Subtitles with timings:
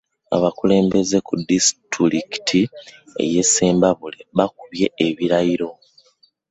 [0.35, 2.61] Abakulembeze ku disitulikiti
[3.31, 5.69] y’e Ssembabule bakubye ebirayiro